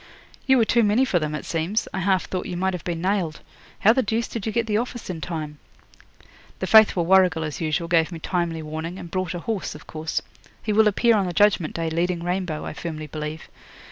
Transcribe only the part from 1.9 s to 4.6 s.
I half thought you might have been nailed. How the deuce did you